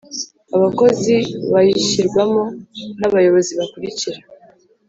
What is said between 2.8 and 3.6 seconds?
n’abayobozi